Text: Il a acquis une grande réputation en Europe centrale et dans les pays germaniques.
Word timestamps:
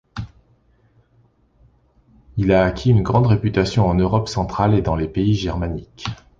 Il 2.37 2.51
a 2.53 2.65
acquis 2.65 2.89
une 2.89 3.03
grande 3.03 3.27
réputation 3.27 3.85
en 3.85 3.93
Europe 3.93 4.29
centrale 4.29 4.73
et 4.73 4.81
dans 4.81 4.95
les 4.95 5.07
pays 5.07 5.35
germaniques. 5.35 6.07